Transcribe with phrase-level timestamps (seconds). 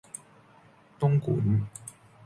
[0.99, 1.67] 東莞